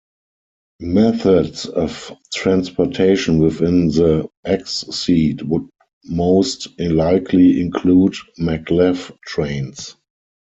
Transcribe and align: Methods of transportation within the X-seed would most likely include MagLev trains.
Methods 0.79 1.67
of 1.67 2.11
transportation 2.33 3.37
within 3.37 3.89
the 3.89 4.27
X-seed 4.45 5.43
would 5.43 5.67
most 6.05 6.69
likely 6.79 7.61
include 7.61 8.15
MagLev 8.39 9.15
trains. 9.27 9.95